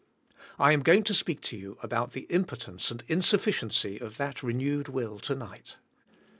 [0.57, 4.41] I am going to speak to you about the impotence and in sufficiency of that
[4.41, 5.75] renewed will to night.